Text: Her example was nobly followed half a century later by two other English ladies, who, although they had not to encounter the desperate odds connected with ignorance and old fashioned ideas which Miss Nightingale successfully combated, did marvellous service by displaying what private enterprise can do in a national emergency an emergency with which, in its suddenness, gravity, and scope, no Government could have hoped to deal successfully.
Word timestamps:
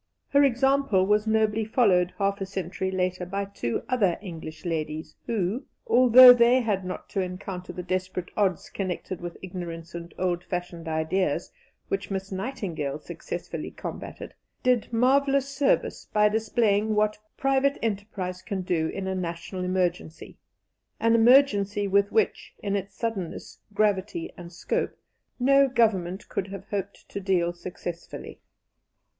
Her 0.29 0.43
example 0.43 1.05
was 1.05 1.27
nobly 1.27 1.63
followed 1.63 2.11
half 2.17 2.41
a 2.41 2.45
century 2.47 2.89
later 2.89 3.23
by 3.23 3.45
two 3.45 3.83
other 3.87 4.17
English 4.19 4.65
ladies, 4.65 5.13
who, 5.27 5.65
although 5.85 6.33
they 6.33 6.61
had 6.61 6.83
not 6.83 7.07
to 7.09 7.21
encounter 7.21 7.71
the 7.71 7.83
desperate 7.83 8.31
odds 8.35 8.71
connected 8.71 9.21
with 9.21 9.37
ignorance 9.43 9.93
and 9.93 10.11
old 10.17 10.43
fashioned 10.43 10.87
ideas 10.87 11.51
which 11.87 12.09
Miss 12.09 12.31
Nightingale 12.31 12.97
successfully 12.97 13.69
combated, 13.69 14.33
did 14.63 14.91
marvellous 14.91 15.47
service 15.47 16.07
by 16.11 16.27
displaying 16.29 16.95
what 16.95 17.19
private 17.37 17.77
enterprise 17.83 18.41
can 18.41 18.63
do 18.63 18.87
in 18.87 19.05
a 19.05 19.13
national 19.13 19.63
emergency 19.63 20.39
an 20.99 21.13
emergency 21.13 21.87
with 21.87 22.11
which, 22.11 22.55
in 22.63 22.75
its 22.75 22.95
suddenness, 22.95 23.59
gravity, 23.71 24.33
and 24.35 24.51
scope, 24.51 24.97
no 25.39 25.67
Government 25.67 26.27
could 26.27 26.47
have 26.47 26.65
hoped 26.69 27.07
to 27.09 27.19
deal 27.19 27.53
successfully. 27.53 28.39